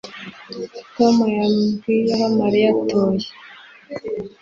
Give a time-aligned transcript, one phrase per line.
[0.95, 3.27] Tom yambwiye aho Mariya atuye